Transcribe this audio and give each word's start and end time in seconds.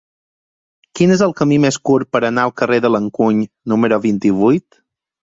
Quin 0.99 1.11
és 1.15 1.19
el 1.25 1.33
camí 1.41 1.59
més 1.65 1.75
curt 1.89 2.09
per 2.15 2.21
anar 2.29 2.45
al 2.49 2.53
carrer 2.61 2.79
de 2.85 2.91
l'Encuny 2.93 3.43
número 3.75 3.99
vint-i-vuit? 4.07 4.81